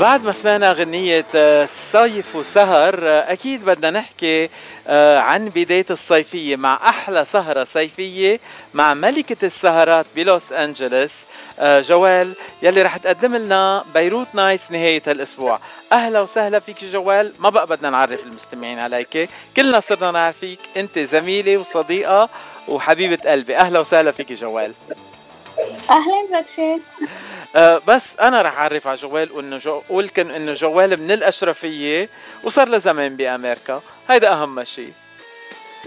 بعد 0.00 0.24
ما 0.24 0.32
سمعنا 0.32 0.72
غنية 0.72 1.24
آه، 1.34 1.64
صيف 1.64 2.36
وسهر 2.36 2.94
آه، 3.02 3.32
أكيد 3.32 3.64
بدنا 3.64 3.90
نحكي 3.90 4.48
آه، 4.88 5.18
عن 5.18 5.48
بداية 5.48 5.86
الصيفية 5.90 6.56
مع 6.56 6.74
أحلى 6.88 7.24
سهرة 7.24 7.64
صيفية 7.64 8.40
مع 8.74 8.94
ملكة 8.94 9.36
السهرات 9.46 10.06
بلوس 10.16 10.52
أنجلوس 10.52 11.26
جوال 11.62 12.32
يلي 12.62 12.82
رح 12.82 12.96
تقدم 12.96 13.36
لنا 13.36 13.84
بيروت 13.94 14.26
نايتس 14.34 14.72
نهاية 14.72 15.02
هالأسبوع 15.06 15.60
أهلا 15.92 16.20
وسهلا 16.20 16.58
فيك 16.58 16.84
جوال. 16.84 17.32
ما 17.38 17.50
بقى 17.50 17.66
بدنا 17.66 17.90
نعرف 17.90 18.24
المستمعين 18.24 18.78
عليك. 18.78 19.28
كلنا 19.56 19.80
صرنا 19.80 20.10
نعرفيك 20.10 20.58
أنت 20.76 20.98
زميلة 20.98 21.56
وصديقة 21.56 22.28
وحبيبة 22.68 23.30
قلبي. 23.30 23.56
أهلا 23.56 23.80
وسهلا 23.80 24.10
فيك 24.10 24.32
جوال. 24.32 24.72
أهلا 25.90 26.26
بأتشي 26.30 26.72
أه 26.74 26.78
بس 27.86 28.16
أنا 28.16 28.42
رح 28.42 28.58
أعرف 28.58 28.86
على 28.86 28.96
جويل 28.96 29.32
وإنه 29.32 29.58
جو 29.58 29.82
ولكن 29.88 30.30
إنه 30.30 30.54
جويل 30.54 31.02
من 31.02 31.10
الأشرفية 31.10 32.08
وصار 32.44 32.68
له 32.68 32.78
زمان 32.78 33.16
بأمريكا. 33.16 33.82
هيدا 34.10 34.32
أهم 34.32 34.64
شيء 34.64 34.92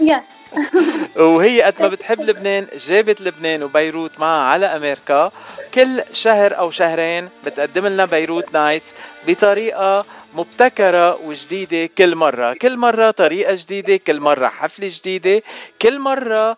yes 0.00 0.24
وهي 1.16 1.62
قد 1.62 1.82
ما 1.82 1.88
بتحب 1.88 2.20
لبنان 2.20 2.66
جابت 2.88 3.20
لبنان 3.20 3.62
وبيروت 3.62 4.20
معها 4.20 4.42
على 4.52 4.66
أمريكا. 4.66 5.32
كل 5.74 6.02
شهر 6.12 6.58
أو 6.58 6.70
شهرين 6.70 7.28
بتقدم 7.44 7.86
لنا 7.86 8.04
Beirut 8.04 8.52
Nights 8.52 8.94
بطريقة 9.26 10.04
مبتكرة 10.34 11.14
وجديدة 11.14 11.86
كل 11.98 12.14
مرة. 12.14 12.54
كل 12.54 12.76
مرة 12.76 13.10
طريقة 13.10 13.54
جديدة 13.54 13.96
كل 13.96 14.20
مرة 14.20 14.46
حفلة 14.48 14.88
جديدة 14.92 15.42
كل 15.82 15.98
مرة 15.98 16.50
آه 16.50 16.56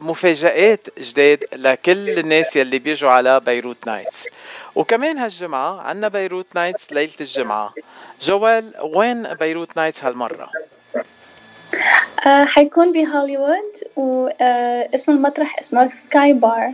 مفاجآت 0.00 1.00
جداد 1.00 1.44
لكل 1.52 2.18
الناس 2.18 2.56
يلي 2.56 2.78
بيجوا 2.78 3.10
على 3.10 3.40
Beirut 3.40 3.86
Nights 3.86 4.28
وكمان 4.74 5.18
هالجمعة 5.18 5.80
عنا 5.80 6.08
Beirut 6.08 6.46
Nights 6.54 6.92
ليلة 6.92 7.12
الجمعة 7.20 7.74
جويل 8.22 8.72
وين 8.82 9.34
Beirut 9.34 9.76
Nights 9.76 10.04
هالمرة؟ 10.04 10.50
آه 12.26 12.44
حيكون 12.44 12.92
بهوليوود 12.92 13.72
واسم 13.96 15.12
آه 15.12 15.16
المطرح 15.16 15.58
اسمه 15.58 15.90
Skybar 15.90 16.72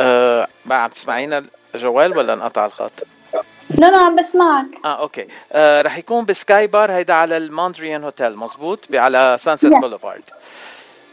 أه 0.00 0.48
عم 0.70 0.90
تسمعينا 0.90 1.44
جويل 1.74 2.18
ولا 2.18 2.32
انقطع 2.32 2.66
الخط؟ 2.66 3.06
لا 3.78 3.90
لا 3.90 3.96
عم 3.96 4.16
بسمعك. 4.16 4.66
آه 4.84 5.00
okay. 5.00 5.26
آه 5.52 5.82
رح 5.82 5.98
يكون 5.98 6.24
ب 6.24 6.66
Skybar 6.66 6.92
هيدا 6.92 7.14
على 7.14 7.36
ال 7.36 7.44
Mondrian 7.44 8.04
Hotel 8.04 8.36
مزبوط؟ 8.36 8.88
على 8.94 9.36
Sunset 9.38 9.72
yeah. 9.72 9.80
Boulevard. 9.80 10.22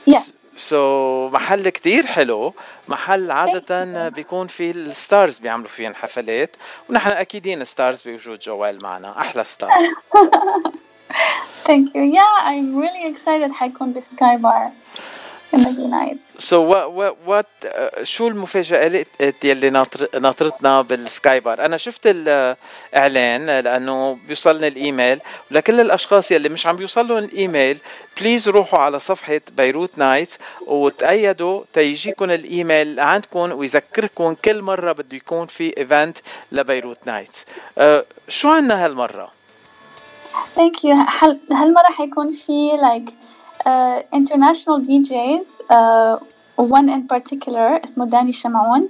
Yes 0.08 0.34
so 0.56 1.30
so, 1.30 1.34
محل 1.34 1.70
كتير 1.70 2.06
حلو. 2.06 2.54
محل 2.88 3.32
عادة 3.32 4.10
بيكون 4.10 4.48
فيه 4.48 4.72
ال 4.72 4.83
stars 4.83 5.38
بيعملوا 5.38 5.68
فيه 5.68 5.90
حفلات 5.90 6.56
ونحن 6.90 7.10
أكيدين 7.10 7.64
stars 7.64 8.02
بوجود 8.02 8.40
جويل 8.40 8.84
معنا. 8.84 9.22
أحلى 9.22 9.44
star. 9.44 9.72
Thank 11.68 11.88
you. 11.96 12.04
Yeah, 12.20 12.34
I'm 12.50 12.78
really 12.84 13.04
excited 13.12 13.52
حيكون 13.52 13.94
ب 13.94 14.38
Skybar. 14.38 14.72
So 16.40 16.62
what 16.62 16.92
what 16.92 17.16
what 17.26 17.50
uh, 17.66 18.04
شو 18.04 18.28
المفاجآت 18.28 19.44
يلي 19.44 19.70
ناطر 19.70 20.08
ناطرتنا 20.20 20.82
بال 20.82 21.40
Skybar؟ 21.40 21.66
أنا 21.66 21.78
شفت 21.78 22.02
الإعلان 22.06 23.60
لأنه 23.60 24.20
بيوصلني 24.28 24.68
الإيميل 24.68 25.20
ولكل 25.52 25.80
الأشخاص 25.80 26.32
يلي 26.32 26.50
مش 26.50 26.68
عم 26.68 26.76
بيوصل 26.76 27.08
لهم 27.08 27.18
ال 27.18 27.28
email 27.28 27.80
please 28.22 28.50
روحوا 28.50 28.80
على 28.80 29.00
صفحة 29.00 29.42
Beirut 29.58 29.98
Nights 29.98 30.40
وتأكدوا 30.68 31.64
تيجيكم 31.74 32.32
الإيميل 32.32 33.00
عندكم 33.00 33.52
ويذكركم 33.52 34.34
كل 34.34 34.62
مرة 34.62 34.92
بده 34.92 35.18
يكون 35.18 35.48
في 35.48 35.78
event 35.78 36.18
ل 36.52 36.58
Beirut 36.58 36.98
Nights. 37.06 37.46
uh, 37.80 37.82
شو 38.28 38.50
عنا 38.50 38.86
هالمرة؟ 38.86 39.32
Thank 40.56 40.84
you. 40.84 41.24
هالمرة 41.52 41.92
حيكون 41.98 42.32
في 42.32 42.72
like 42.72 43.12
uh, 43.68 43.98
international 44.20 44.78
DJs 44.88 45.48
uh, 45.70 46.16
one 46.58 46.90
in 46.90 47.08
particular 47.08 47.84
اسمه 47.84 48.06
داني 48.06 48.32
شمعون. 48.32 48.90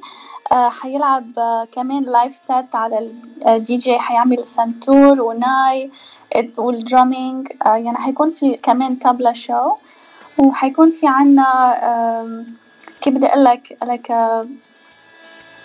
Uh, 0.52 0.56
حيلعب 0.56 1.32
uh, 1.36 1.70
كمان 1.72 2.04
live 2.04 2.36
set 2.36 2.76
على 2.76 3.12
الدي 3.48 3.78
جي 3.78 4.00
حيعمل 4.00 4.48
سنتور 4.48 5.22
وناي 5.22 5.92
وال 6.58 6.76
drumming 6.76 7.48
uh, 7.48 7.68
يعني 7.68 7.98
حيكون 7.98 8.30
في 8.30 8.58
كمان 8.58 8.96
طبلة 8.96 9.34
show 9.34 9.72
وحيكون 10.38 10.92
في 10.92 11.08
عنا 11.08 11.74
uh, 11.76 12.68
كيف 13.02 13.14
بدي 13.14 13.28
أقول 13.28 13.44
like 13.44 13.78
like 13.84 14.12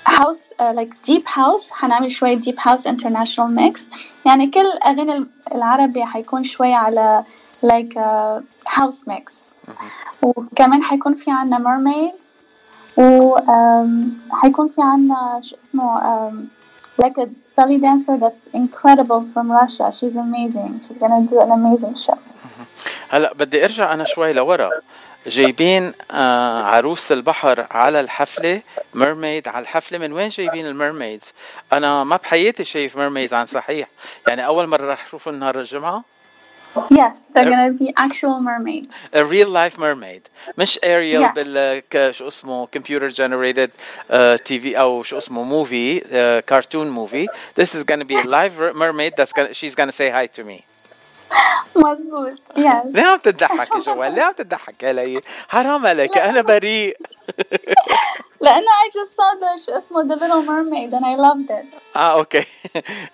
house 0.07 0.53
like 0.61 0.95
deep 1.05 1.23
house 1.35 1.71
حنعمل 1.71 2.11
شوية 2.11 2.35
deep 2.35 2.57
house 2.61 2.87
international 2.87 3.55
mix 3.55 3.91
يعني 4.27 4.47
كل 4.47 4.67
أغاني 4.67 5.27
العربي 5.55 6.05
حيكون 6.05 6.45
شوي 6.45 6.75
على 6.75 7.25
like 7.63 7.97
a 7.97 8.43
house 8.67 9.07
mix. 9.07 9.55
وكمان 10.23 10.83
حيكون 10.83 11.15
في 11.15 11.31
عنا 11.31 11.59
mermaids 11.59 12.27
و 12.99 13.37
حيكون 14.33 14.69
في 14.69 14.83
عنا 14.83 15.41
شو 15.43 15.57
اسمه 15.65 16.01
um, 16.01 16.35
like 17.03 17.19
a 17.19 17.27
belly 17.59 17.79
dancer 17.79 18.17
that's 18.19 18.49
incredible 18.55 19.23
from 19.33 19.51
Russia. 19.51 19.87
She's 19.93 20.17
amazing. 20.17 20.81
She's 20.85 20.99
gonna 20.99 21.23
do 21.31 21.41
an 21.41 21.51
amazing 21.51 21.97
show. 22.07 22.19
هلا 23.11 23.33
بدي 23.33 23.65
ارجع 23.65 23.95
أنا 23.95 24.05
شوي 24.05 24.33
لورا. 24.33 24.71
جايبين 25.27 25.93
آه 26.11 26.63
عروس 26.63 27.13
البحر 27.13 27.67
على 27.71 28.01
الحفلة 28.01 28.63
mermaid 28.95 29.49
على 29.49 29.63
الحفلة. 29.63 29.99
من 29.99 30.13
وين 30.13 30.29
جايبين 30.29 30.67
ال 30.67 30.74
mermaids 30.74 31.33
أنا 31.73 32.05
ما 32.05 32.17
بحياتي 32.17 32.65
شايف 32.65 32.97
mermaids 32.97 33.35
عن 33.35 33.47
صحيح. 33.47 33.89
يعني 34.29 34.47
أول 34.47 34.67
مرة 34.67 34.93
رح 34.93 35.05
أشوف 35.07 35.29
نهار 35.29 35.61
الجمعة. 35.61 36.05
Yes, 36.90 37.30
they're 37.34 37.50
gonna 37.50 37.74
be 37.74 37.94
actual 37.98 38.40
mermaids. 38.40 38.94
A 39.14 39.26
real 39.26 39.50
life 39.50 39.78
mermaid 39.78 40.30
مش 40.58 40.80
Ariel 40.84 41.22
yeah. 41.22 41.34
بال 41.34 42.14
شو 42.16 42.28
اسمه 42.28 42.68
computer 42.68 43.10
generated 43.10 43.72
uh, 44.10 44.38
TV 44.50 44.76
أو 44.76 45.04
شو 45.04 45.18
اسمه 45.18 45.44
movie 45.44 46.04
uh, 46.04 46.42
cartoon 46.54 46.90
movie. 46.90 47.28
This 47.56 47.76
is 47.76 47.84
gonna 47.84 48.06
be 48.06 48.16
a 48.16 48.24
live 48.24 48.76
mermaid 48.76 49.14
that's 49.18 49.34
gonna 49.34 49.54
she's 49.54 49.76
gonna 49.76 49.92
say 49.92 50.10
hi 50.10 50.28
to 50.28 50.44
me. 50.44 50.64
مزبوط 51.76 52.34
يس 52.58 52.96
ليه 52.96 53.04
عم 53.04 53.18
تضحك 53.18 53.76
يا 53.76 53.80
جوال؟ 53.80 54.16
ليه 54.16 54.22
عم 54.22 54.34
تضحك 54.34 54.84
علي؟ 54.84 55.22
حرام 55.48 55.88
عليك 55.88 56.18
أنا 56.18 56.42
بريء 56.42 56.98
لأنه 58.43 58.67
I 58.67 58.91
just 58.91 59.15
saw 59.15 59.35
the 59.41 59.67
شو 59.67 59.73
اسمه 59.79 60.03
The 60.09 60.17
Little 60.17 60.43
Mermaid 60.43 60.93
and 60.93 61.05
I 61.05 61.15
loved 61.15 61.51
it. 61.51 61.67
Ah, 61.95 62.19
okay. 62.23 62.47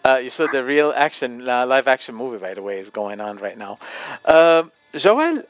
uh, 0.04 0.18
you 0.24 0.30
saw 0.30 0.46
the 0.46 0.64
real 0.64 0.90
action, 1.06 1.46
uh, 1.48 1.66
live 1.66 1.86
action 1.86 2.14
movie 2.14 2.38
by 2.38 2.54
the 2.54 2.62
way 2.62 2.78
is 2.78 2.90
going 2.90 3.20
on 3.20 3.36
right 3.46 3.58
now. 3.58 3.78
Uh, 4.24 4.62
جوال 4.94 5.44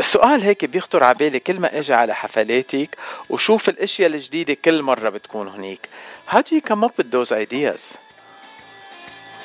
سؤال 0.00 0.42
هيك 0.42 0.64
بيخطر 0.64 1.04
على 1.04 1.14
بالي 1.14 1.40
كل 1.40 1.60
ما 1.60 1.78
أجي 1.78 1.94
على 1.94 2.14
حفلاتك 2.14 2.96
وشوف 3.30 3.68
الاشياء 3.68 4.10
الجديده 4.10 4.54
كل 4.54 4.82
مره 4.82 5.08
بتكون 5.08 5.48
هنيك. 5.48 5.88
How 6.28 6.38
do 6.42 6.54
you 6.54 6.60
come 6.60 6.84
up 6.84 6.98
with 6.98 7.10
those 7.10 7.32
ideas? 7.32 7.98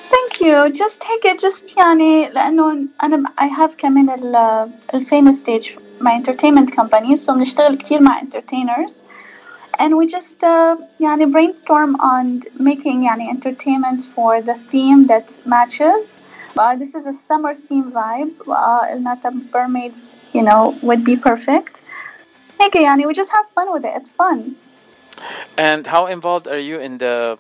Thank 0.09 0.41
you. 0.41 0.69
Just 0.69 1.03
هيك 1.06 1.41
just 1.41 1.78
يعني 1.78 2.29
لأنه 2.29 2.85
أنا 3.03 3.24
I 3.40 3.47
have 3.47 3.75
كمان 3.78 4.09
ال 4.09 4.69
الفيمous 4.94 5.40
stage 5.40 5.78
my 6.02 6.14
entertainment 6.14 6.72
company 6.75 7.16
so 7.16 7.31
بنشتغل 7.31 7.78
كتير 7.78 8.02
مع 8.02 8.22
entertainers 8.22 8.94
and 9.78 9.97
we 9.97 10.06
just 10.06 10.42
uh, 10.44 10.76
يعني 11.00 11.26
brainstorm 11.32 11.97
on 12.00 12.42
making 12.58 13.04
يعني 13.04 13.30
entertainment 13.30 14.04
for 14.14 14.42
the 14.42 14.54
theme 14.70 15.06
that 15.06 15.38
matches. 15.44 16.20
Uh, 16.58 16.76
this 16.76 16.94
is 16.94 17.06
a 17.06 17.12
summer 17.12 17.54
theme 17.54 17.91
vibe. 17.91 18.32
Uh, 18.47 19.30
mermaids, 19.53 20.14
you 20.32 20.42
know, 20.42 20.76
would 20.82 21.04
be 21.04 21.16
perfect. 21.16 21.83
هيك 22.60 22.77
يعني 22.77 23.06
we 23.06 23.15
just 23.15 23.30
have 23.30 23.47
fun 23.48 23.72
with 23.72 23.84
it. 23.84 23.92
It's 23.97 24.10
fun. 24.10 24.56
And 25.56 25.86
how 25.86 26.06
involved 26.06 26.48
are 26.48 26.59
you 26.59 26.80
in 26.80 26.98
the 26.98 27.39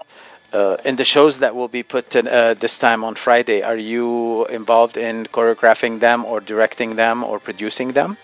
uh, 0.52 0.76
in 0.84 0.96
the 0.96 1.04
shows 1.04 1.38
that 1.38 1.54
will 1.54 1.68
be 1.68 1.82
put 1.82 2.14
in, 2.14 2.28
uh, 2.28 2.54
this 2.54 2.78
time 2.78 3.04
on 3.04 3.14
Friday, 3.14 3.62
are 3.62 3.76
you 3.76 4.44
involved 4.46 4.96
in 4.96 5.24
choreographing 5.26 6.00
them 6.00 6.24
or 6.24 6.40
directing 6.40 6.96
them 6.96 7.24
or 7.24 7.38
producing 7.38 7.92
them? 7.92 8.18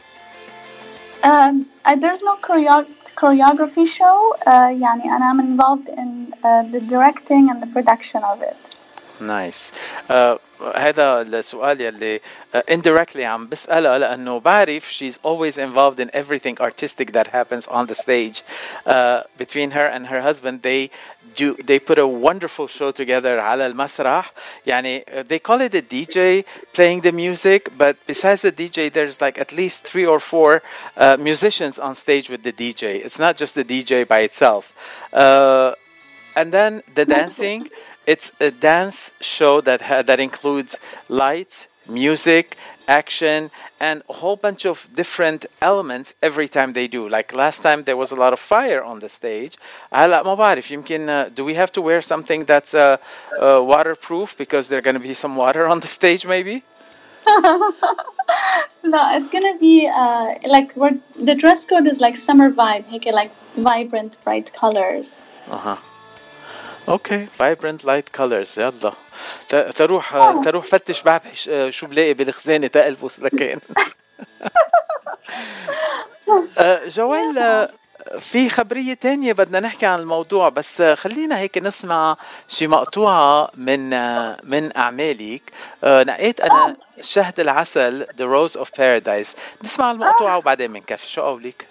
Um, 1.22 1.66
uh, 1.84 1.96
there's 1.96 2.22
no 2.22 2.36
choreo- 2.36 2.86
choreography 3.16 3.86
show. 3.86 4.34
Uh, 4.46 4.70
يعني 4.70 5.04
أنا 5.16 5.32
I'm 5.32 5.40
involved 5.40 5.88
in 5.88 6.32
uh, 6.44 6.62
the 6.72 6.80
directing 6.80 7.50
and 7.50 7.62
the 7.62 7.66
production 7.66 8.22
of 8.22 8.42
it. 8.42 8.76
Nice. 9.20 9.72
Uh, 10.08 10.36
هذا 10.75 11.22
السؤال 11.22 11.80
يلي 11.80 12.20
uh, 12.54 12.60
indirectly 12.70 13.20
عم 13.20 13.48
بسألها 13.48 13.98
لأنه 13.98 14.40
بعرف 14.40 14.90
she's 14.90 15.19
always 15.22 15.58
involved 15.58 16.00
in 16.00 16.10
everything 16.12 16.56
artistic 16.60 17.12
that 17.12 17.28
happens 17.28 17.66
on 17.69 17.86
the 17.86 17.94
stage 17.94 18.42
uh, 18.86 19.22
between 19.36 19.70
her 19.70 19.86
and 19.86 20.06
her 20.06 20.20
husband 20.20 20.62
they 20.62 20.90
do 21.36 21.54
they 21.70 21.78
put 21.78 21.98
a 21.98 22.06
wonderful 22.06 22.66
show 22.66 22.90
together 22.90 23.38
على 23.40 23.66
المسرح 23.66 24.32
يعني 24.66 25.04
uh, 25.06 25.22
they 25.22 25.38
call 25.38 25.60
it 25.60 25.75
a 25.75 25.82
DJ 25.82 26.44
playing 26.72 27.00
the 27.02 27.12
music 27.12 27.70
but 27.78 27.96
besides 28.06 28.42
the 28.42 28.52
DJ 28.52 28.92
there's 28.92 29.20
like 29.20 29.38
at 29.38 29.52
least 29.52 29.84
three 29.84 30.06
or 30.06 30.20
four 30.20 30.62
uh, 30.96 31.16
musicians 31.19 31.78
on 31.78 31.94
stage 31.94 32.28
with 32.28 32.42
the 32.42 32.52
DJ 32.52 32.82
it's 33.04 33.19
not 33.19 33.36
just 33.36 33.54
the 33.54 33.64
DJ 33.64 34.06
by 34.06 34.20
itself 34.28 34.64
uh, 35.12 35.72
and 36.36 36.52
then 36.52 36.82
the 36.94 37.04
dancing 37.04 37.69
it's 38.06 38.32
a 38.40 38.50
dance 38.50 39.12
show 39.20 39.60
that 39.60 39.80
ha- 39.82 40.02
that 40.02 40.20
includes 40.20 40.78
lights 41.08 41.69
music 41.88 42.56
action 42.86 43.50
and 43.80 44.02
a 44.08 44.12
whole 44.14 44.36
bunch 44.36 44.64
of 44.64 44.88
different 44.94 45.46
elements 45.60 46.14
every 46.22 46.48
time 46.48 46.72
they 46.72 46.86
do 46.86 47.08
like 47.08 47.34
last 47.34 47.58
time 47.62 47.84
there 47.84 47.96
was 47.96 48.10
a 48.10 48.19
lot 48.25 48.32
of 48.32 48.38
fire 48.38 48.82
on 48.82 48.98
the 49.00 49.08
stage 49.08 49.58
هلا 49.92 50.22
ما 50.22 50.34
بعرف 50.34 50.70
يمكن 50.70 51.08
uh, 51.08 51.28
do 51.34 51.44
we 51.44 51.54
have 51.54 51.72
to 51.72 51.82
wear 51.82 52.00
something 52.00 52.44
that's 52.44 52.75
uh, 52.75 52.96
uh, 53.40 53.62
waterproof 53.62 54.36
because 54.38 54.69
there's 54.69 54.84
going 54.84 55.00
to 55.02 55.06
be 55.08 55.14
some 55.14 55.36
water 55.36 55.66
on 55.66 55.80
the 55.80 55.86
stage 55.86 56.26
maybe 56.26 56.62
no, 58.84 59.00
it's 59.16 59.28
gonna 59.28 59.56
be 59.58 59.86
uh, 59.86 60.34
like 60.46 60.75
we're, 60.76 60.96
the 61.16 61.34
dress 61.34 61.64
code 61.64 61.86
is 61.86 62.00
like 62.00 62.16
summer 62.16 62.50
vibe, 62.50 62.84
هيك 62.90 63.06
like 63.12 63.30
vibrant, 63.56 64.16
bright 64.25 64.52
colors. 64.52 65.26
اها 65.50 65.78
Okay. 66.89 67.25
Vibrant 67.25 67.85
light 67.85 68.09
colors 68.09 68.59
يلا. 68.59 68.94
تروح. 69.75 70.33
تروح 70.45 70.65
فتش 70.65 71.01
بعبح 71.01 71.33
شو 71.69 71.88
بلاقي 71.88 72.13
بالخزانة 72.13 72.68
تا 72.67 72.80
البس 72.80 73.19
لكان. 73.19 73.59
آه، 76.57 76.88
جويل 76.88 77.67
في 78.19 78.50
خبرية 78.50 78.94
تانية 78.94 79.33
بدنا 79.33 79.59
نحكي 79.59 79.85
عن 79.85 80.00
الموضوع 80.00 80.50
بس 80.50 80.81
خلينا 80.81 81.38
هيك 81.39 81.57
نسمع 81.57 82.18
شي 82.47 82.68
مقطوعة 82.68 83.50
من 83.56 83.89
من 84.44 84.77
أعمالك. 84.77 85.51
آه، 85.83 86.03
نقيت 86.03 86.41
أنا 86.41 86.75
شهد 87.01 87.39
العسل 87.39 88.06
The 88.06 88.24
Rose 88.24 88.59
of 88.59 88.65
Paradise. 88.68 89.38
نسمع 89.63 89.91
المقطوعة 89.91 90.38
وبعدين 90.38 90.74
بنكفي. 90.74 91.09
شو 91.09 91.21
قولك؟ 91.21 91.68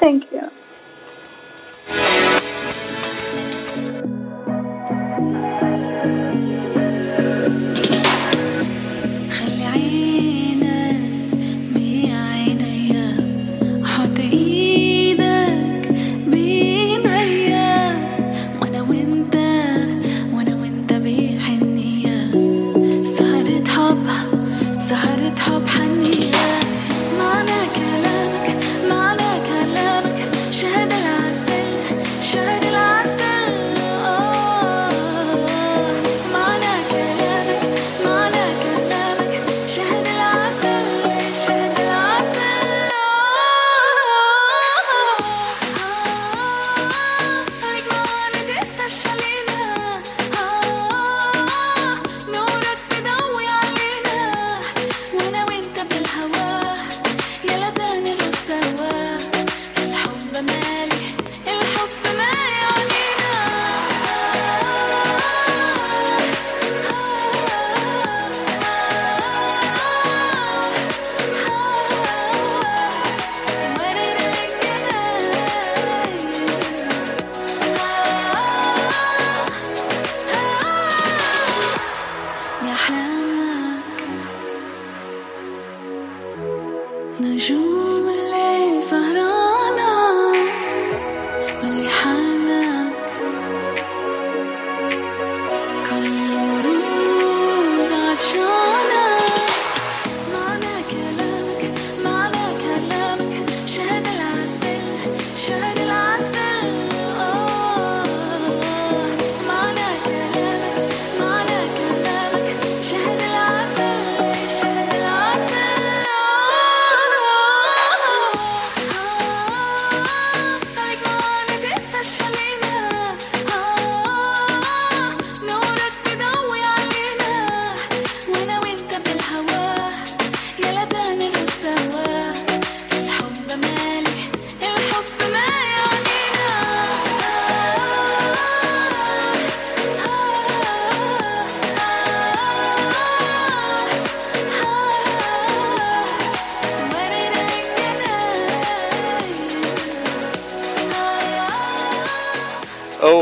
Thank 0.00 0.22
you. 0.32 0.67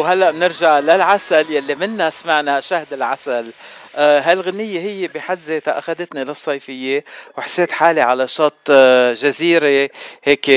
وهلا 0.06 0.30
بنرجع 0.30 0.78
للعسل 0.78 1.52
يلي 1.52 1.74
منا 1.74 2.10
سمعنا 2.10 2.60
شهد 2.60 2.92
العسل 2.92 3.52
آه 3.96 4.20
هالغنية 4.20 4.80
هي 4.80 5.06
بحد 5.06 5.38
ذاتها 5.38 5.78
أخذتني 5.78 6.24
للصيفية 6.24 7.04
وحسيت 7.38 7.72
حالي 7.72 8.00
على 8.00 8.28
شط 8.28 8.70
آه 8.70 9.12
جزيرة 9.12 9.90
هيك 10.24 10.50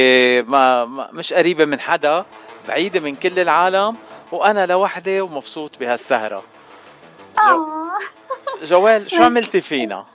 ما, 0.48 0.86
مش 1.13 1.34
قريبة 1.34 1.65
من 1.65 1.79
حدا 1.79 2.25
بعيدة 2.68 3.00
من 3.00 3.15
كل 3.15 3.39
العالم 3.39 3.96
وأنا 4.32 4.65
لوحدي 4.65 5.22
ومبسوط 5.22 5.79
بهالسهرة 5.79 6.44
جو 7.38 7.65
آه. 7.65 8.65
جوال 8.65 9.12
شو 9.12 9.24
عملتي 9.24 9.62
فينا؟ 9.62 10.06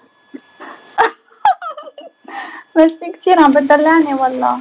ميرسي 2.76 3.12
كتير 3.12 3.40
عم 3.40 3.52
بتدلعني 3.52 4.14
والله 4.14 4.58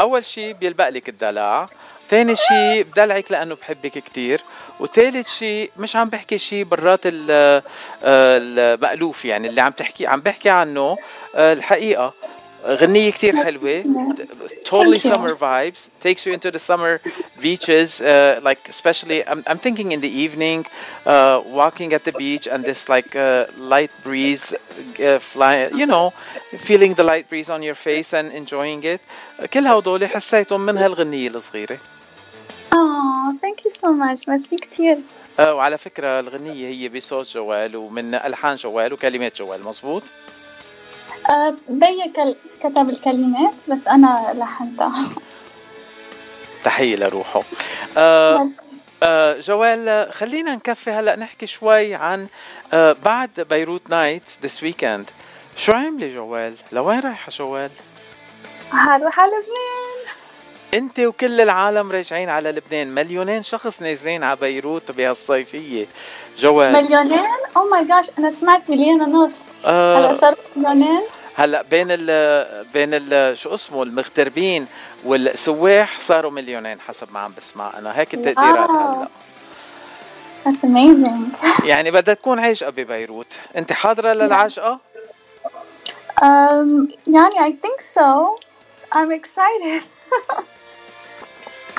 أول 0.00 0.24
شيء 0.24 0.52
بيلبق 0.52 0.88
لك 0.88 1.08
الدلع 1.08 1.66
تاني 2.10 2.36
شيء 2.36 2.82
بدلعك 2.82 3.32
لأنه 3.32 3.54
بحبك 3.54 3.90
كتير 3.98 4.40
وثالث 4.80 5.28
شيء 5.38 5.70
مش 5.76 5.96
عم 5.96 6.08
بحكي 6.08 6.38
شيء 6.38 6.64
برات 6.64 7.00
ال- 7.04 7.30
آه، 7.30 8.38
المألوف 8.38 9.24
يعني 9.24 9.48
اللي 9.48 9.60
عم 9.60 9.72
تحكي 9.72 10.06
عم 10.06 10.20
بحكي 10.20 10.50
عنه 10.50 10.96
آه، 11.34 11.52
الحقيقة 11.52 12.14
غنية 12.66 13.10
كتير 13.10 13.44
حلوة 13.44 13.82
totally 14.68 15.00
summer 15.10 15.34
vibes 15.34 15.80
takes 16.06 16.26
you 16.26 16.32
into 16.36 16.50
the 16.50 16.58
summer 16.70 17.00
beaches 17.44 17.90
uh, 18.02 18.38
like 18.48 18.62
especially 18.68 19.18
I'm, 19.30 19.40
I'm 19.50 19.58
thinking 19.66 19.92
in 19.92 20.00
the 20.06 20.12
evening 20.24 20.60
uh, 21.06 21.40
walking 21.60 21.90
at 21.94 22.02
the 22.08 22.12
beach 22.24 22.46
and 22.52 22.60
this 22.70 22.82
like 22.94 23.10
uh, 23.16 23.46
light 23.74 23.90
breeze 24.04 24.44
uh, 24.54 25.18
fly 25.32 25.54
you 25.80 25.86
know 25.92 26.06
feeling 26.68 26.92
the 27.00 27.04
light 27.12 27.26
breeze 27.30 27.48
on 27.56 27.60
your 27.68 27.78
face 27.88 28.10
and 28.18 28.26
enjoying 28.40 28.82
it 28.94 29.00
كل 29.52 29.66
هدول 29.66 30.06
حسيتهم 30.06 30.60
من 30.60 30.78
هالغنية 30.78 31.28
الصغيرة 31.28 31.74
آه 31.74 31.99
آه 33.30 33.34
thank 33.42 33.64
you 33.64 33.70
so 33.70 33.90
much 33.92 34.28
merci 34.28 34.56
كثير 34.56 34.98
آه 35.40 35.54
وعلى 35.54 35.78
فكرة 35.78 36.20
الغنية 36.20 36.68
هي 36.68 36.88
بصوت 36.88 37.26
جويل 37.28 37.76
ومن 37.76 38.14
ألحان 38.14 38.56
جويل 38.56 38.92
وكلمات 38.92 39.38
جوال 39.38 39.64
مزبوط 39.64 40.02
آه 41.30 41.54
كل- 42.16 42.36
كتب 42.60 42.90
الكلمات 42.90 43.62
بس 43.68 43.88
أنا 43.88 44.32
لحنتها. 44.34 45.08
تحية 46.64 46.96
لروحه. 46.96 47.40
آه 47.96 48.42
بس. 48.42 48.60
آه 49.02 49.40
جويل 49.40 50.08
خلينا 50.12 50.54
نكفي 50.54 50.90
هلأ 50.90 51.16
نحكي 51.16 51.46
شوي 51.46 51.94
عن 51.94 52.26
آه 52.72 52.96
بعد 53.04 53.40
Beirut 53.50 53.90
Nights 53.90 54.38
this 54.42 54.62
weekend 54.62 55.10
شو 55.56 55.72
عاملة 55.72 56.14
جويل؟ 56.14 56.54
لوين 56.72 57.00
رايحة 57.00 57.30
جويل؟ 57.30 57.70
هروح 58.72 59.20
على 59.20 59.30
لبنان. 59.32 59.89
انت 60.74 61.00
وكل 61.00 61.40
العالم 61.40 61.92
راجعين 61.92 62.28
على 62.28 62.52
لبنان. 62.52 62.94
مليونين 62.94 63.42
شخص 63.42 63.82
نازلين 63.82 64.24
على 64.24 64.36
بيروت 64.36 64.90
بهالصيفية. 64.90 65.86
جويل. 66.38 66.72
مليونين؟ 66.72 67.26
Oh 67.56 67.64
my 67.68 67.84
gosh 67.84 68.10
أنا 68.18 68.30
سمعت 68.30 68.70
مليون 68.70 69.02
ونص. 69.02 69.42
هلا 69.64 70.10
آه 70.10 70.12
صار 70.12 70.34
مليونين؟ 70.56 71.00
هلا 71.34 71.62
بين 71.62 71.86
ال 71.90 72.64
بين 72.72 72.88
ال 72.94 73.38
شو 73.38 73.54
اسمه 73.54 73.82
المغتربين 73.82 74.66
والسواح 75.04 76.00
صاروا 76.00 76.30
مليونين 76.30 76.80
حسب 76.80 77.12
ما 77.12 77.20
عم 77.20 77.32
بسمع 77.36 77.78
أنا. 77.78 77.98
هيك 77.98 78.14
التقديرات. 78.14 78.70
هلا. 78.70 79.08
That's 80.46 80.62
amazing. 80.64 81.46
يعني 81.70 81.90
بدها 81.90 82.14
تكون 82.14 82.38
عاشقه 82.38 82.70
ببيروت. 82.70 83.38
أنت 83.56 83.72
حاضرة 83.72 84.12
للعشقة؟ 84.12 84.78
um, 86.20 86.88
يعني 87.06 87.34
I 87.48 87.52
think 87.66 87.80
so. 87.80 88.36
I'm 88.92 89.10
excited. 89.12 89.82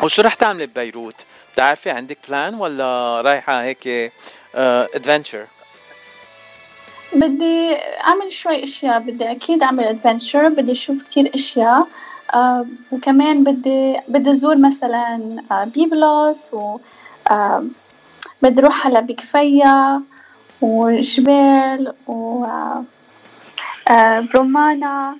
وشو 0.03 0.21
رح 0.21 0.33
تعملي 0.33 0.65
ببيروت؟ 0.65 1.15
بتعرفي 1.53 1.89
عندك 1.89 2.17
plan 2.27 2.55
ولا 2.55 3.21
رايحة 3.21 3.61
هيك 3.63 4.11
adventure 4.55 5.45
بدي 7.15 7.75
أعمل 7.77 8.31
شوي 8.31 8.63
أشياء 8.63 8.99
بدي 8.99 9.31
أكيد 9.31 9.63
أعمل 9.63 9.83
adventure 9.83 10.49
بدي 10.49 10.71
أشوف 10.71 11.01
كتير 11.01 11.31
أشياء 11.35 11.87
آه 12.33 12.65
وكمان 12.91 13.43
بدي 13.43 13.97
بدي 14.07 14.31
أزور 14.31 14.57
مثلا 14.57 15.43
آه 15.51 15.63
Byblos 15.63 16.53
و 16.53 16.79
آه 17.31 17.65
بدي 18.41 18.61
أروح 18.61 18.85
على 18.87 19.01
بكفية 19.01 20.01
وجبال 20.61 21.93
و 22.07 22.45
آه 22.45 22.83
آه 23.89 24.19
برومانا 24.19 25.17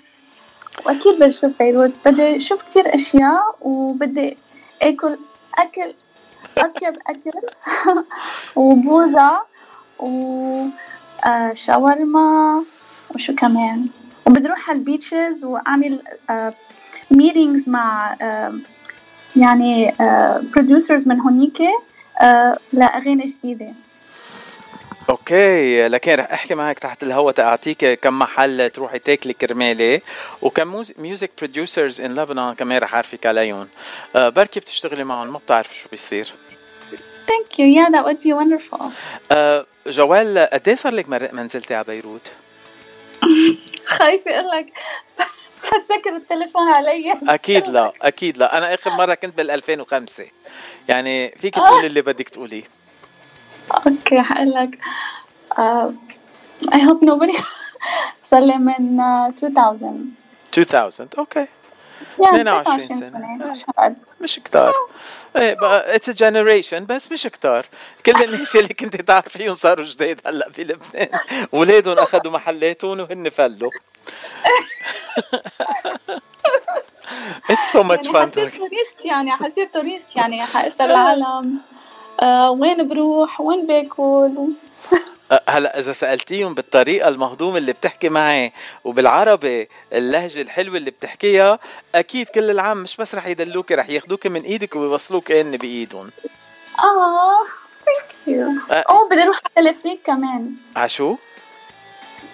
وأكيد 0.86 1.16
بدي 1.16 1.26
أشوف 1.26 1.52
بيروت. 1.60 1.92
بدي 2.06 2.38
أشوف 2.38 2.62
كتير 2.62 2.96
أشياء 2.96 3.56
وبدي 3.62 4.38
أكل 4.82 5.18
أكل 5.58 5.94
أطيب 6.58 6.98
أكل 7.08 7.32
وبوظة 8.56 9.42
و 10.00 10.66
آه 11.26 11.54
وشو 13.16 13.36
كمان. 13.36 13.88
وبدي 14.28 14.48
على 14.68 14.78
ال 14.78 14.86
beaches 14.86 15.46
وأعمل 15.46 16.02
آه 16.30 16.54
meetings 17.12 17.70
مع 17.70 18.18
آه 18.22 18.54
يعني 19.36 19.90
آه 20.02 20.44
producers 20.56 21.08
من 21.08 21.20
هونيك 21.20 21.62
آه 22.22 22.58
لأغاني 22.74 23.26
جديدة. 23.26 23.74
okay 25.12 25.88
لكن 25.88 26.14
رح 26.14 26.32
أحكي 26.32 26.56
معك 26.56 26.80
تحت 26.80 27.04
الهواء 27.04 27.34
تأعطيك 27.34 28.00
كم 28.00 28.20
محل 28.20 28.70
تروحي 28.70 29.00
تاكلي 29.00 29.34
كرمالي. 29.34 30.02
وكم 30.42 30.84
music 30.98 31.32
producers 31.38 32.02
in 32.02 32.16
لبنان 32.16 32.56
كمان 32.56 32.78
رح 32.78 32.94
أعرفك 32.96 33.26
عليهم. 33.26 33.68
آه 34.16 34.30
بركي 34.30 34.60
بتشتغلي 34.60 35.04
معهم 35.04 35.28
ما 35.34 35.38
بتعرفي 35.38 35.76
شو 35.76 35.90
بيصير. 35.90 36.34
Thank 37.28 37.60
you. 37.60 37.66
Yeah 37.78 37.90
that 37.96 38.04
would 38.06 38.22
be 38.24 38.34
wonderful. 38.34 38.84
آه 39.32 39.66
جويل 39.88 40.48
قد 40.54 40.68
إيه 40.68 40.76
صار 40.76 40.94
لك 40.94 41.10
ما 41.10 41.44
نزلتي 41.44 41.76
على 41.76 41.86
بيروت؟ 41.86 42.28
خايفة 43.86 44.32
أقول 44.32 44.50
لك 44.60 44.66
بسكر 45.78 46.16
التليفون 46.16 46.68
علي. 46.68 47.18
أكيد 47.30 47.68
لا 47.68 47.94
أكيد 48.02 48.38
لا. 48.38 48.58
أنا 48.58 48.74
آخر 48.74 48.92
مرة 48.92 49.14
كنت 49.14 49.38
بال 49.38 49.52
2005 49.52 50.26
يعني 50.90 51.30
فيك 51.30 51.56
تقولي 51.56 51.88
اللي 51.88 52.02
بدك 52.02 52.30
تقوليه. 52.30 52.64
okay 53.88 54.22
حقول 54.22 54.52
لك 54.52 54.80
آه 55.58 55.94
I 56.68 56.78
hope 56.78 57.06
nobody 57.06 57.42
صار 58.22 58.40
لي 58.40 58.58
من 58.58 59.00
آه 59.00 59.34
2000 59.44 60.06
2000 60.58 61.08
okay. 61.18 61.48
يعني 62.20 62.42
22 62.42 62.80
22 62.80 63.00
سنة. 63.00 63.52
مش 63.52 63.64
هقعد. 63.70 63.98
مش 64.22 64.40
كتار. 64.46 64.74
إيه 65.38 65.54
بقى 65.54 65.96
it's 65.96 66.10
generation 66.10 66.86
بس 66.86 67.12
مش 67.12 67.24
كتار. 67.24 67.66
كل 68.06 68.24
الناس 68.24 68.56
اللي 68.56 68.74
كنت 68.74 68.96
تعرفيهم 69.02 69.56
صاروا 69.56 69.86
جداد 69.86 70.22
هلا 70.26 70.50
بلبنان 70.58 71.10
ولادهم 71.52 72.00
أخذوا 72.00 72.32
محلاتهم 72.32 73.00
وهن 73.00 73.30
فلوا. 73.30 73.72
it's 77.50 77.72
so 77.74 77.84
much 77.84 78.08
fun 78.08 78.30
حصير 78.30 78.50
توريست 78.50 79.06
يعني 79.06 79.32
حصير 79.32 79.68
توريست 79.74 80.16
يعني 80.16 80.42
حأسأل 80.54 80.92
العالم. 80.92 81.58
آه 82.24 82.52
وين 82.52 82.88
بروح؟ 82.88 83.42
وين 83.42 83.68
باكل؟ 83.68 84.32
هلا 85.50 85.80
إذا 85.80 85.92
سألتيهم 85.92 86.54
بالطريقة 86.54 87.08
المهضومة 87.10 87.58
اللي 87.58 87.74
بتحكي 87.74 88.10
معي 88.10 88.54
وبالعربي 88.84 89.70
اللهجة 89.94 90.42
الحلوة 90.42 90.78
اللي 90.78 90.92
بتحكيها 90.92 91.60
أكيد 91.96 92.28
كل 92.30 92.50
العالم 92.50 92.78
مش 92.78 92.98
بس 92.98 93.16
رح 93.16 93.28
يدلوكي 93.28 93.76
رح 93.76 93.90
ياخذوك 93.90 94.28
من 94.28 94.42
إيدك 94.42 94.76
ويوصلوك 94.76 95.32
هن 95.32 95.58
بإيدهم. 95.58 96.12
آه 96.80 97.44
thank 97.86 98.28
you 98.38 98.48
آه. 98.72 98.84
oh 98.90 99.10
بدي 99.10 99.24
أروح 99.24 99.40
على 99.58 99.70
تلفريك 99.74 100.00
كمان. 100.06 100.52
عشو؟ 100.76 101.16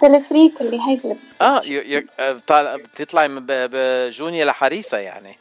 تلفريك 0.00 0.60
اللي 0.60 0.80
هي 0.80 0.94
اللي 0.94 1.16
آه 1.40 1.62
يو 1.64 1.80
يو 1.82 2.02
آه، 2.20 2.32
بتطلع- 2.32 2.76
بتطلعي 2.76 3.28
من 3.28 3.46
بجونيا 3.48 4.44
لحريصة 4.44 4.98
يعني. 4.98 5.38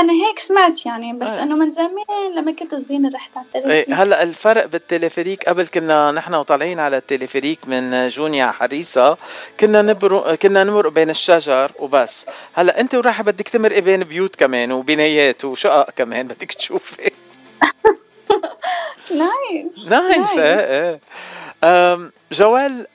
أنا 0.00 0.12
هيك 0.12 0.38
سمعت 0.38 0.86
يعني 0.86 1.12
بس 1.12 1.28
آه. 1.28 1.42
إنه 1.42 1.56
من 1.56 1.70
زمان 1.70 2.34
لما 2.34 2.52
كنت 2.52 2.74
صغيرة 2.74 3.10
رحت 3.14 3.36
على 3.36 3.46
التلفريك 3.46 3.88
إيه 3.88 3.94
هلأ 4.02 4.22
الفرق 4.22 4.66
بالتلفريك 4.66 5.48
قبل 5.48 5.66
كنا 5.66 6.12
نحن 6.12 6.34
وطالعين 6.34 6.80
على 6.80 6.96
التلفريك 6.96 7.58
من 7.68 8.08
جونيا 8.08 8.50
حريصة 8.50 9.16
كنا 9.60 9.82
نبرق 9.82 10.34
كنا 10.34 10.64
نمرق 10.64 10.92
بين 10.92 11.10
الشجر 11.10 11.72
وبس. 11.78 12.26
هلأ 12.54 12.80
أنت 12.80 12.94
ورايحه 12.94 13.22
بدك 13.22 13.48
تمرقي 13.48 13.80
بين 13.80 14.04
بيوت 14.04 14.36
كمان 14.36 14.72
وبنايات 14.72 15.44
وشقق 15.44 15.90
كمان 15.90 16.26
بدك 16.30 16.52
تشوفي. 16.52 17.10
nice. 19.10 19.86
nice 19.88 20.38
إيه 20.38 21.00
إيه. 21.64 22.10
جويل 22.32 22.86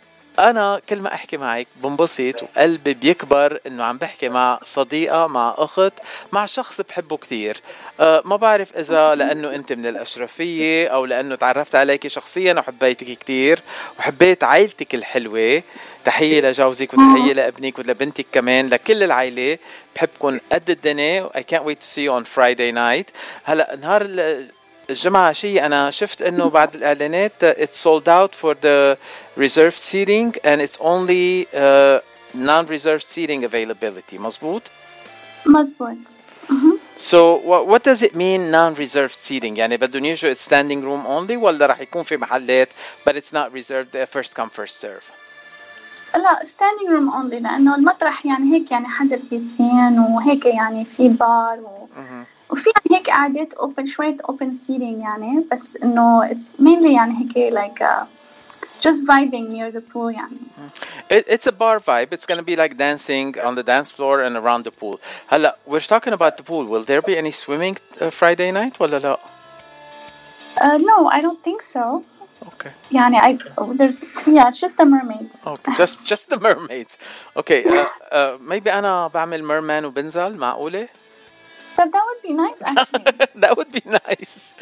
أنا 0.41 0.81
كل 0.89 1.00
ما 1.00 1.13
أحكي 1.13 1.38
معك 1.38 1.67
بنبسط 1.75 2.43
وقلبي 2.43 2.93
بيكبر 2.93 3.60
إنه 3.67 3.83
عم 3.83 3.98
بحكي 3.98 4.29
مع 4.29 4.60
صديقة 4.63 5.27
مع 5.27 5.55
أخت 5.57 5.93
مع 6.31 6.45
شخص 6.45 6.81
بحبه 6.81 7.17
كثير 7.17 7.57
أه 8.00 8.21
ما 8.25 8.36
بعرف 8.36 8.77
إذا 8.77 9.15
لأنه 9.15 9.55
أنت 9.55 9.74
من 9.74 9.86
الأشرفية 9.86 10.88
أو 10.88 11.05
لأنه 11.05 11.36
تعرفت 11.36 11.75
عليك 11.75 12.07
شخصيا 12.07 12.53
وحبيتك 12.53 13.17
كثير 13.17 13.60
وحبيت 14.00 14.43
عائلتك 14.43 14.95
الحلوة. 14.95 15.63
تحية 16.05 16.41
لجوزك 16.41 16.93
وتحية 16.93 17.33
لابنك 17.33 17.79
ولبنتك 17.79 18.25
كمان 18.31 18.69
لكل 18.69 19.03
العائلة. 19.03 19.57
بحبكم 19.95 20.39
قد 20.51 20.69
الدنيا 20.69 21.29
I 21.36 21.41
can't 21.41 21.63
wait 21.63 21.79
to 21.81 21.88
see 21.88 22.03
you 22.03 22.12
on 22.12 22.24
Friday 22.24 22.71
night. 22.71 23.15
هلأ 23.43 23.75
نهار 23.81 24.03
ال- 24.90 24.90
الجمعة 24.90 25.28
عشية 25.28 25.66
أنا 25.66 25.90
شفت 25.90 26.23
إنه 26.23 26.50
بعد 26.50 26.75
الإعلانات 26.75 27.32
uh, 27.44 27.58
it's 27.58 27.76
sold 27.76 28.08
out 28.08 28.35
for 28.35 28.54
the 28.54 28.96
reserved 29.37 29.78
seating 29.78 30.35
and 30.44 30.61
it's 30.61 30.78
only 30.80 31.46
uh, 31.54 32.00
non-reserved 32.35 33.04
seating 33.14 33.44
availability 33.44 34.18
مزبوط؟ 34.18 34.62
مزبوط 35.46 35.96
So 36.99 37.35
what, 37.50 37.66
what 37.66 37.82
does 37.85 38.02
it 38.02 38.14
mean 38.14 38.50
non-reserved 38.50 39.14
seating؟ 39.14 39.56
يعني 39.56 39.76
بدهم 39.76 40.04
يجوا 40.04 40.35
it's 40.35 40.40
standing 40.42 40.82
room 40.82 41.06
only 41.06 41.37
ولا 41.37 41.66
رح 41.66 41.80
يكون 41.80 42.02
في 42.02 42.16
محلات 42.16 42.68
but 43.08 43.12
it's 43.12 43.32
not 43.32 43.52
reserved 43.52 43.94
uh, 43.96 44.06
first 44.16 44.35
come 44.35 44.50
first 44.50 44.80
serve؟ 44.80 45.04
لا 46.14 46.40
standing 46.44 46.88
room 46.90 47.11
only 47.14 47.35
لأنه 47.42 47.75
المطرح 47.75 48.26
يعني 48.26 48.54
هيك 48.56 48.70
يعني 48.70 48.88
حد 48.88 49.12
البيسين 49.12 49.99
وهيك 49.99 50.46
يعني 50.46 50.85
في 50.85 51.08
بار 51.08 51.58
و... 51.61 51.88
وفي 52.50 52.70
يعني 52.70 52.99
هيك 52.99 53.11
قعدات 53.11 53.54
open 53.54 53.85
شوية 53.85 54.16
open 54.30 54.52
seating 54.66 55.02
يعني 55.02 55.44
بس 55.52 55.76
إنه 55.76 56.28
it's 56.28 56.56
mainly 56.61 56.94
يعني 56.94 57.14
هيك 57.18 57.54
like 57.54 57.80
uh, 57.82 58.04
just 58.87 59.04
vibing 59.06 59.49
near 59.49 59.70
the 59.73 59.80
pool 59.80 60.11
يعني 60.14 60.37
It, 61.08 61.25
it's 61.28 61.46
a 61.46 61.52
bar 61.52 61.78
vibe. 61.78 62.12
It's 62.12 62.26
going 62.26 62.38
to 62.38 62.49
be 62.52 62.56
like 62.56 62.76
dancing 62.76 63.38
on 63.46 63.54
the 63.54 63.62
dance 63.62 63.90
floor 63.96 64.20
and 64.26 64.37
around 64.37 64.64
the 64.64 64.70
pool. 64.70 64.99
هلا 65.28 65.56
we're 65.66 65.80
talking 65.80 66.12
about 66.12 66.37
the 66.37 66.42
pool. 66.42 66.64
Will 66.66 66.85
there 66.85 67.02
be 67.02 67.16
any 67.16 67.30
swimming 67.30 67.76
uh, 68.00 68.11
Friday 68.11 68.50
night 68.52 68.80
ولا 68.80 68.99
لا؟ 68.99 69.18
uh, 70.61 70.78
no 70.78 71.08
I 71.08 71.20
don't 71.20 71.42
think 71.42 71.62
so 71.62 72.02
Okay. 72.42 72.70
يعني 72.92 73.20
I 73.20 73.38
there's 73.76 74.00
yeah 74.26 74.49
it's 74.49 74.61
just 74.61 74.76
the 74.76 74.85
mermaids 74.85 75.46
Okay, 75.46 75.73
just 75.76 76.04
just 76.04 76.28
the 76.28 76.38
mermaids. 76.40 76.99
Okay, 77.37 77.64
uh, 77.64 77.87
uh, 78.12 78.38
maybe 78.40 78.70
أنا 78.70 79.08
بعمل 79.08 79.42
merman 79.42 79.85
وبنزل 79.85 80.37
معقولة؟ 80.37 80.88
That, 81.76 81.92
that 81.92 82.04
would 82.08 82.23
be 82.28 82.32
nice 82.44 82.61
actually. 82.70 83.04
that 83.42 83.52
would 83.58 83.70
be 83.78 83.82
nice. 83.85 84.54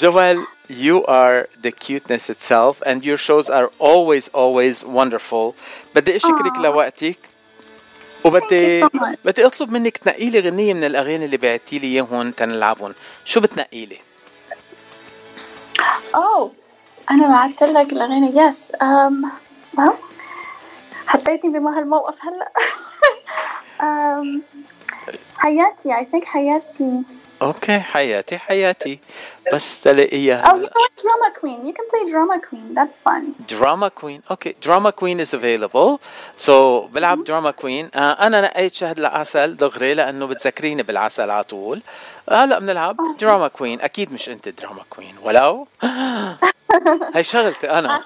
Joel, 0.00 0.38
you 0.68 0.96
are 1.06 1.38
the 1.64 1.70
cuteness 1.84 2.24
itself, 2.34 2.74
and 2.88 3.04
your 3.08 3.16
shows 3.28 3.46
are 3.58 3.68
always, 3.78 4.24
always 4.42 4.84
wonderful. 4.84 5.54
بدي 5.94 6.16
اشكرك 6.16 6.56
Aw. 6.56 6.60
لوقتك 6.60 7.18
وبدي 8.24 8.80
Thank 8.80 8.92
you 8.92 8.98
so 8.98 9.00
much. 9.00 9.18
بدي 9.24 9.46
اطلب 9.46 9.70
منك 9.70 9.96
تنقي 9.96 10.30
لي 10.30 10.40
غنية 10.40 10.74
من 10.74 10.84
الاغاني 10.84 11.24
اللي 11.24 11.36
بعتي 11.36 11.78
لي 11.78 11.86
اياهم 11.86 12.30
تنلعبهم، 12.30 12.94
شو 13.24 13.40
بتنقي 13.40 13.86
لي؟ 13.86 13.98
Oh, 16.14 16.48
أنا 17.10 17.28
بعت 17.28 17.62
لك 17.62 17.92
الأغاني 17.92 18.32
yes. 18.32 18.56
Um, 18.80 19.32
well, 19.78 19.94
حطيتني 21.06 21.58
بهالموقف 21.58 22.18
هلا. 22.24 22.52
um, 23.80 24.26
حياتي 25.37 25.97
I 25.97 26.07
think 26.11 26.25
حياتي. 26.25 27.01
okay 27.41 27.79
حياتي 27.79 28.37
حياتي. 28.37 28.99
بس 29.53 29.81
تلاقيها 29.81 30.41
أو 30.41 30.57
you 30.57 30.67
drama 31.03 31.29
queen 31.41 31.65
you 31.65 31.73
can 31.73 31.85
play 31.93 32.11
drama 32.11 32.37
queen 32.37 32.73
that's 32.75 32.99
fun 32.99 33.23
drama 33.49 33.87
queen 33.87 34.21
okay 34.31 34.55
drama 34.63 34.89
queen 34.89 35.19
is 35.19 35.35
available 35.35 35.97
so 36.37 36.87
بلعب 36.87 37.23
دراما 37.23 37.49
آه، 37.49 37.51
queen 37.51 37.85
أنا 37.95 38.41
نقيت 38.41 38.73
شهد 38.73 38.99
العسل 38.99 39.57
دغري 39.57 39.93
لأنه 39.93 40.25
بتذكريني 40.25 40.83
بالعسل 40.83 41.29
على 41.29 41.43
طول. 41.43 41.81
هلأ 42.31 42.59
بنلعب 42.59 42.97
drama 43.19 43.47
queen 43.47 43.81
أكيد 43.81 44.13
مش 44.13 44.29
أنت 44.29 44.49
drama 44.49 44.81
queen 44.89 45.15
ولو. 45.23 45.67
هي 47.15 47.23
شغلتي 47.23 47.69
أنا. 47.69 48.01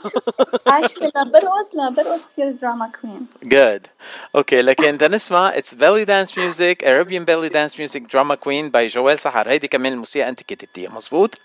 Actually 0.70 1.12
لما 1.16 1.32
برقص 1.34 1.76
لما 1.76 1.90
برقص 1.90 2.26
كثير 2.26 2.54
drama 2.62 2.86
queen. 2.98 3.48
good. 3.48 3.88
okay 4.36 4.62
لكن 4.62 4.92
بدنا 4.92 5.16
نسمع 5.16 5.52
it's 5.52 5.74
belly 5.74 6.06
dance 6.06 6.32
music 6.38 6.84
Arabian 6.84 7.26
belly 7.26 7.50
dance 7.54 7.76
music 7.78 8.02
Drama 8.08 8.36
Queen 8.36 8.70
by 8.72 8.78
جويل 8.94 9.20
سحر 9.20 9.50
هيدي 9.50 9.68
كمان 9.68 9.94
الموسيقى 9.94 10.30
أنت 10.30 10.44
كتبتيها 10.44 10.90
مزبوط 10.92 11.40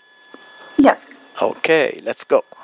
Yes. 0.81 0.99
okay 1.41 1.89
let's 1.89 2.23
go. 2.35 2.57